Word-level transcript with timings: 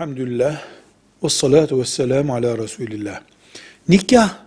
Elhamdülillah 0.00 0.62
ve 1.24 1.28
salatu 1.28 1.80
ve 1.80 1.84
selamu 1.84 2.34
ala 2.34 2.58
Resulillah. 2.58 3.20
Nikah 3.88 4.38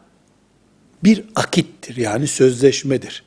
bir 1.03 1.23
akittir 1.35 1.97
yani 1.97 2.27
sözleşmedir. 2.27 3.23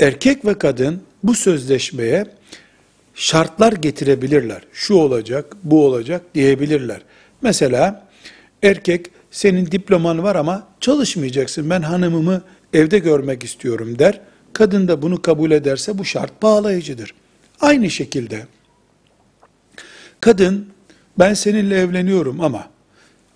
Erkek 0.00 0.44
ve 0.44 0.58
kadın 0.58 1.02
bu 1.22 1.34
sözleşmeye 1.34 2.26
şartlar 3.14 3.72
getirebilirler. 3.72 4.62
Şu 4.72 4.94
olacak, 4.94 5.56
bu 5.64 5.86
olacak 5.86 6.22
diyebilirler. 6.34 7.00
Mesela 7.42 8.08
erkek 8.62 9.06
senin 9.30 9.66
diploman 9.66 10.22
var 10.22 10.36
ama 10.36 10.66
çalışmayacaksın. 10.80 11.70
Ben 11.70 11.82
hanımımı 11.82 12.42
evde 12.72 12.98
görmek 12.98 13.44
istiyorum 13.44 13.98
der. 13.98 14.20
Kadın 14.52 14.88
da 14.88 15.02
bunu 15.02 15.22
kabul 15.22 15.50
ederse 15.50 15.98
bu 15.98 16.04
şart 16.04 16.42
bağlayıcıdır. 16.42 17.14
Aynı 17.60 17.90
şekilde 17.90 18.46
kadın 20.20 20.77
ben 21.18 21.34
seninle 21.34 21.80
evleniyorum 21.80 22.40
ama 22.40 22.68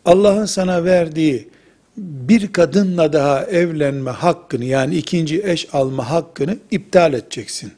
Allah'ın 0.04 0.46
sana 0.46 0.84
verdiği 0.84 1.48
bir 1.96 2.52
kadınla 2.52 3.12
daha 3.12 3.44
evlenme 3.44 4.10
hakkını 4.10 4.64
yani 4.64 4.96
ikinci 4.96 5.42
eş 5.44 5.68
alma 5.74 6.10
hakkını 6.10 6.58
iptal 6.70 7.12
edeceksin. 7.12 7.72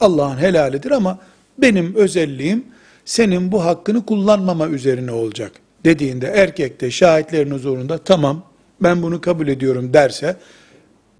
Allah'ın 0.00 0.38
helalidir 0.38 0.90
ama 0.90 1.18
benim 1.58 1.94
özelliğim 1.94 2.64
senin 3.04 3.52
bu 3.52 3.64
hakkını 3.64 4.06
kullanmama 4.06 4.68
üzerine 4.68 5.12
olacak 5.12 5.52
dediğinde 5.84 6.26
erkek 6.26 6.80
de 6.80 6.90
şahitlerin 6.90 7.50
huzurunda 7.50 7.98
tamam 7.98 8.42
ben 8.80 9.02
bunu 9.02 9.20
kabul 9.20 9.48
ediyorum 9.48 9.92
derse 9.92 10.36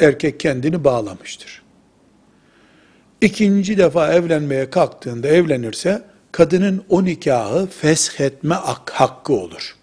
erkek 0.01 0.41
kendini 0.41 0.85
bağlamıştır. 0.85 1.63
İkinci 3.21 3.79
defa 3.79 4.13
evlenmeye 4.13 4.71
kalktığında 4.71 5.29
evlenirse 5.29 6.03
kadının 6.37 6.85
o 6.89 7.05
nikahı 7.05 7.67
feshetme 7.67 8.55
hakkı 8.93 9.33
olur. 9.33 9.77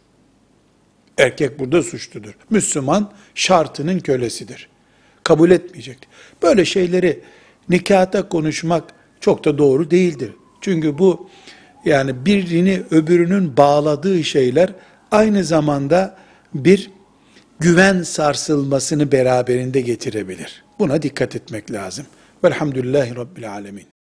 Erkek 1.18 1.60
burada 1.60 1.84
suçludur. 1.84 2.34
Müslüman 2.50 3.12
şartının 3.36 4.00
kölesidir. 4.00 4.70
Kabul 5.24 5.52
etmeyecek. 5.52 5.98
Böyle 6.44 6.66
şeyleri 6.66 7.20
nikahta 7.70 8.30
konuşmak 8.30 8.84
çok 9.20 9.46
da 9.46 9.58
doğru 9.58 9.92
değildir. 9.92 10.32
Çünkü 10.62 10.98
bu 10.98 11.30
yani 11.86 12.26
birini 12.26 12.84
öbürünün 12.92 13.58
bağladığı 13.58 14.24
şeyler 14.24 14.70
aynı 15.12 15.44
zamanda 15.44 16.18
bir 16.54 16.90
güven 17.60 18.04
sarsılmasını 18.04 19.12
beraberinde 19.12 19.82
getirebilir. 19.82 20.64
Buna 20.80 21.02
dikkat 21.02 21.36
etmek 21.36 21.72
lazım. 21.72 22.06
Velhamdülillahi 22.44 23.16
Rabbil 23.16 23.52
Alemin. 23.52 23.93